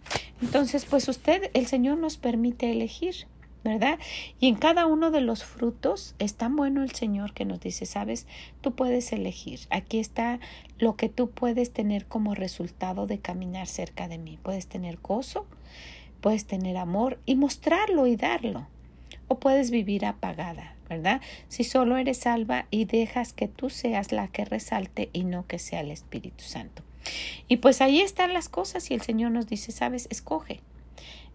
Entonces, 0.43 0.85
pues 0.85 1.09
usted, 1.09 1.51
el 1.55 1.67
Señor 1.67 1.99
nos 1.99 2.17
permite 2.17 2.71
elegir. 2.73 3.27
¿verdad? 3.63 3.99
Y 4.39 4.49
en 4.49 4.55
cada 4.55 4.87
uno 4.87 5.11
de 5.11 5.21
los 5.21 5.45
frutos 5.45 6.15
es 6.19 6.35
tan 6.35 6.57
bueno 6.57 6.83
el 6.83 6.93
Señor 6.93 7.35
que 7.35 7.45
nos 7.45 7.61
dice, 7.61 7.85
sabes, 7.85 8.27
tú 8.61 8.75
puedes 8.75 9.13
elegir. 9.13 9.61
Aquí 9.71 9.99
está 9.99 10.41
lo 10.79 10.97
que 10.97 11.09
tú 11.09 11.31
puedes 11.31 11.73
tener 11.73 12.07
como 12.07 12.35
resultado 12.35 13.07
de 13.07 13.19
caminar 13.19 13.67
cerca 13.67 14.09
de 14.09 14.19
mí. 14.19 14.39
Puedes 14.43 14.67
tener 14.67 14.99
gozo, 15.03 15.47
puedes 16.21 16.47
tener 16.47 16.77
amor 16.77 17.19
y 17.27 17.35
mostrarlo 17.35 18.07
y 18.07 18.17
darlo. 18.17 18.67
O 19.29 19.39
puedes 19.39 19.71
vivir 19.71 20.05
apagada, 20.07 20.75
¿verdad? 20.89 21.21
Si 21.49 21.65
solo 21.65 21.97
eres 21.97 22.19
salva 22.19 22.67
y 22.71 22.85
dejas 22.85 23.33
que 23.33 23.49
tú 23.49 23.71
seas 23.71 24.13
la 24.13 24.29
que 24.29 24.45
resalte 24.45 25.11
y 25.13 25.25
no 25.25 25.47
que 25.47 25.59
sea 25.59 25.81
el 25.81 25.91
Espíritu 25.91 26.45
Santo. 26.45 26.83
Y 27.49 27.59
pues 27.59 27.81
ahí 27.81 28.01
están 28.01 28.35
las 28.35 28.49
cosas 28.49 28.91
y 28.91 28.95
el 28.95 29.03
Señor 29.03 29.31
nos 29.31 29.47
dice, 29.47 29.73
sabes, 29.73 30.07
escoge, 30.11 30.61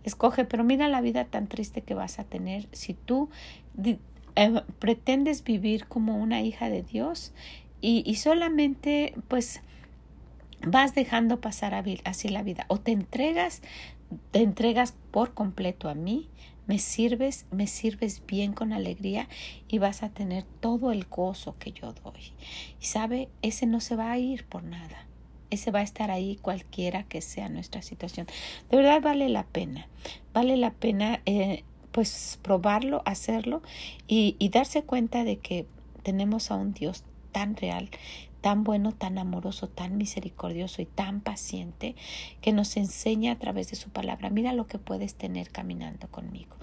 escoge, 0.04 0.46
pero 0.46 0.63
mira 0.63 0.88
la 0.88 1.01
vida 1.01 1.25
tan 1.25 1.48
triste 1.48 1.82
que 1.82 1.94
vas 1.94 2.20
a 2.20 2.24
tener 2.24 2.68
si 2.72 2.94
tú 2.94 3.30
eh, 4.36 4.62
pretendes 4.80 5.44
vivir 5.44 5.88
como 5.88 6.18
una 6.18 6.42
hija 6.42 6.70
de 6.70 6.84
Dios 6.84 7.34
y, 7.82 8.04
y 8.06 8.15
solamente 8.15 9.13
pues 9.27 9.62
vas 10.65 10.96
dejando 10.96 11.42
pasar 11.42 11.74
así 12.04 12.30
la 12.30 12.44
vida 12.44 12.65
o 12.70 12.80
te 12.80 12.92
entregas 12.92 13.62
te 14.31 14.41
entregas 14.41 14.95
por 15.12 15.34
completo 15.34 15.89
a 15.89 15.95
mí, 15.95 16.29
me 16.67 16.79
sirves, 16.79 17.45
me 17.51 17.67
sirves 17.67 18.24
bien 18.25 18.53
con 18.53 18.74
alegría 18.74 19.27
y 19.67 19.77
vas 19.77 20.03
a 20.03 20.10
tener 20.10 20.43
todo 20.60 20.91
el 20.91 21.05
gozo 21.05 21.55
que 21.60 21.72
yo 21.72 21.93
doy. 21.93 22.34
Y 22.81 22.86
sabe, 22.86 23.29
ese 23.41 23.65
no 23.65 23.79
se 23.79 23.95
va 23.95 24.12
a 24.12 24.17
ir 24.17 24.45
por 24.45 24.63
nada. 24.63 25.05
Ese 25.51 25.72
va 25.72 25.79
a 25.79 25.84
estar 25.84 26.10
ahí 26.10 26.38
cualquiera 26.41 27.03
que 27.03 27.22
sea 27.22 27.50
nuestra 27.50 27.81
situación. 27.81 28.25
De 28.72 28.77
verdad 28.77 29.01
vale 29.01 29.29
la 29.29 29.43
pena. 29.43 29.88
Vale 30.34 30.57
la 30.57 30.72
pena 30.74 31.22
eh, 31.25 31.63
pues 31.91 32.39
probarlo, 32.41 33.03
hacerlo 33.05 33.62
y, 34.07 34.36
y 34.39 34.50
darse 34.50 34.84
cuenta 34.84 35.24
de 35.24 35.38
que 35.38 35.67
tenemos 36.03 36.51
a 36.51 36.55
un 36.55 36.74
Dios 36.74 37.03
tan 37.31 37.55
real, 37.57 37.89
tan 38.45 38.63
bueno, 38.63 38.91
tan 38.91 39.17
amoroso, 39.17 39.69
tan 39.69 39.97
misericordioso 39.97 40.79
y 40.79 40.85
tan 40.85 41.19
paciente 41.19 41.95
que 42.41 42.53
nos 42.53 42.77
enseña 42.77 43.31
a 43.31 43.39
través 43.39 43.71
de 43.71 43.75
su 43.75 43.89
palabra, 43.89 44.29
mira 44.29 44.53
lo 44.53 44.67
que 44.67 44.77
puedes 44.77 45.15
tener 45.15 45.49
caminando 45.49 46.11
conmigo. 46.11 46.55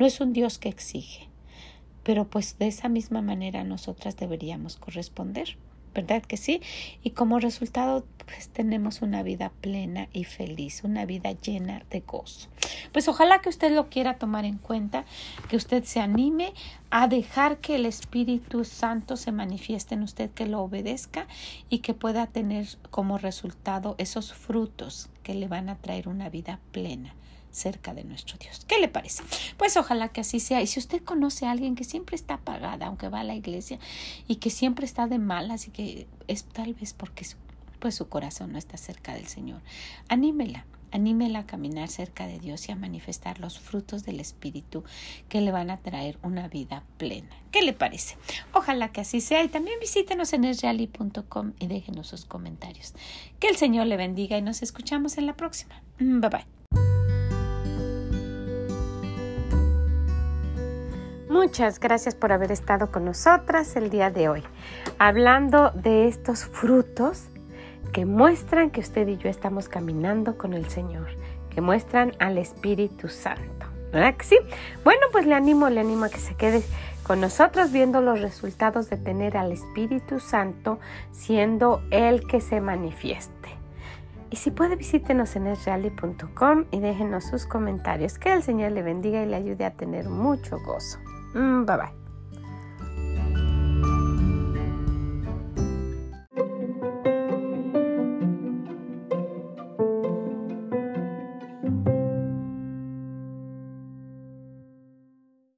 No 0.00 0.06
es 0.06 0.20
un 0.20 0.32
Dios 0.32 0.58
que 0.58 0.68
exige, 0.68 1.28
pero 2.02 2.28
pues 2.28 2.58
de 2.58 2.66
esa 2.66 2.88
misma 2.88 3.22
manera 3.22 3.62
nosotras 3.62 4.16
deberíamos 4.16 4.78
corresponder. 4.78 5.56
¿Verdad 5.98 6.22
que 6.22 6.36
sí? 6.36 6.62
Y 7.02 7.10
como 7.10 7.40
resultado, 7.40 8.04
pues 8.24 8.48
tenemos 8.50 9.02
una 9.02 9.24
vida 9.24 9.50
plena 9.60 10.08
y 10.12 10.22
feliz, 10.24 10.84
una 10.84 11.06
vida 11.06 11.32
llena 11.32 11.82
de 11.90 12.00
gozo. 12.00 12.48
Pues 12.92 13.08
ojalá 13.08 13.40
que 13.40 13.48
usted 13.48 13.72
lo 13.72 13.88
quiera 13.88 14.16
tomar 14.16 14.44
en 14.44 14.58
cuenta, 14.58 15.04
que 15.48 15.56
usted 15.56 15.82
se 15.82 15.98
anime 15.98 16.52
a 16.90 17.08
dejar 17.08 17.58
que 17.58 17.74
el 17.74 17.84
Espíritu 17.84 18.64
Santo 18.64 19.16
se 19.16 19.32
manifieste 19.32 19.96
en 19.96 20.04
usted, 20.04 20.30
que 20.30 20.46
lo 20.46 20.60
obedezca 20.60 21.26
y 21.68 21.78
que 21.78 21.94
pueda 21.94 22.28
tener 22.28 22.68
como 22.90 23.18
resultado 23.18 23.96
esos 23.98 24.32
frutos 24.32 25.10
que 25.24 25.34
le 25.34 25.48
van 25.48 25.68
a 25.68 25.78
traer 25.78 26.08
una 26.08 26.28
vida 26.28 26.60
plena 26.70 27.12
cerca 27.58 27.94
de 27.94 28.04
nuestro 28.04 28.38
Dios. 28.38 28.64
¿Qué 28.66 28.78
le 28.78 28.88
parece? 28.88 29.22
Pues 29.56 29.76
ojalá 29.76 30.08
que 30.08 30.22
así 30.22 30.40
sea. 30.40 30.62
Y 30.62 30.66
si 30.66 30.78
usted 30.78 31.02
conoce 31.02 31.46
a 31.46 31.50
alguien 31.50 31.74
que 31.74 31.84
siempre 31.84 32.16
está 32.16 32.34
apagada, 32.34 32.86
aunque 32.86 33.08
va 33.08 33.20
a 33.20 33.24
la 33.24 33.34
iglesia, 33.34 33.78
y 34.26 34.36
que 34.36 34.50
siempre 34.50 34.86
está 34.86 35.06
de 35.06 35.18
malas 35.18 35.68
y 35.68 35.70
que 35.70 36.06
es 36.26 36.44
tal 36.44 36.74
vez 36.74 36.94
porque 36.94 37.24
su, 37.24 37.36
pues 37.78 37.94
su 37.94 38.08
corazón 38.08 38.52
no 38.52 38.58
está 38.58 38.76
cerca 38.76 39.14
del 39.14 39.26
Señor, 39.26 39.60
anímela. 40.08 40.64
Anímela 40.90 41.40
a 41.40 41.46
caminar 41.46 41.88
cerca 41.88 42.26
de 42.26 42.38
Dios 42.38 42.66
y 42.68 42.72
a 42.72 42.76
manifestar 42.76 43.40
los 43.40 43.58
frutos 43.58 44.04
del 44.04 44.20
Espíritu 44.20 44.84
que 45.28 45.42
le 45.42 45.50
van 45.50 45.70
a 45.70 45.76
traer 45.76 46.18
una 46.22 46.48
vida 46.48 46.82
plena. 46.96 47.28
¿Qué 47.50 47.60
le 47.60 47.74
parece? 47.74 48.16
Ojalá 48.54 48.90
que 48.90 49.02
así 49.02 49.20
sea 49.20 49.44
y 49.44 49.48
también 49.48 49.78
visítenos 49.80 50.32
en 50.32 50.44
esreali.com 50.44 51.52
y 51.58 51.66
déjenos 51.66 52.06
sus 52.06 52.24
comentarios. 52.24 52.94
Que 53.38 53.48
el 53.48 53.56
Señor 53.56 53.86
le 53.86 53.98
bendiga 53.98 54.38
y 54.38 54.42
nos 54.42 54.62
escuchamos 54.62 55.18
en 55.18 55.26
la 55.26 55.36
próxima. 55.36 55.82
Bye 55.98 56.30
bye. 56.30 56.57
Muchas 61.40 61.78
gracias 61.78 62.16
por 62.16 62.32
haber 62.32 62.50
estado 62.50 62.90
con 62.90 63.04
nosotras 63.04 63.76
el 63.76 63.90
día 63.90 64.10
de 64.10 64.28
hoy, 64.28 64.42
hablando 64.98 65.70
de 65.70 66.08
estos 66.08 66.44
frutos 66.44 67.28
que 67.92 68.04
muestran 68.04 68.70
que 68.70 68.80
usted 68.80 69.06
y 69.06 69.18
yo 69.18 69.28
estamos 69.30 69.68
caminando 69.68 70.36
con 70.36 70.52
el 70.52 70.68
Señor, 70.68 71.06
que 71.48 71.60
muestran 71.60 72.12
al 72.18 72.38
Espíritu 72.38 73.08
Santo. 73.08 73.66
¿Verdad 73.92 74.16
que 74.16 74.24
sí? 74.24 74.36
Bueno, 74.82 75.02
pues 75.12 75.26
le 75.26 75.36
animo, 75.36 75.70
le 75.70 75.78
animo 75.78 76.06
a 76.06 76.08
que 76.08 76.18
se 76.18 76.34
quede 76.34 76.60
con 77.04 77.20
nosotros 77.20 77.70
viendo 77.70 78.00
los 78.00 78.20
resultados 78.20 78.90
de 78.90 78.96
tener 78.96 79.36
al 79.36 79.52
Espíritu 79.52 80.18
Santo 80.18 80.80
siendo 81.12 81.82
el 81.92 82.26
que 82.26 82.40
se 82.40 82.60
manifieste. 82.60 83.48
Y 84.30 84.36
si 84.36 84.50
puede, 84.50 84.74
visítenos 84.74 85.36
en 85.36 85.46
esreali.com 85.46 86.64
y 86.72 86.80
déjenos 86.80 87.26
sus 87.26 87.46
comentarios. 87.46 88.18
Que 88.18 88.32
el 88.32 88.42
Señor 88.42 88.72
le 88.72 88.82
bendiga 88.82 89.22
y 89.22 89.26
le 89.26 89.36
ayude 89.36 89.64
a 89.64 89.70
tener 89.70 90.08
mucho 90.08 90.58
gozo. 90.66 90.98
Mm, 91.34 91.64
bye 91.66 91.76
bye. 91.76 91.97